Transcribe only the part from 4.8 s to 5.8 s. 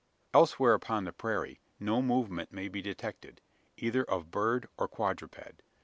quadruped.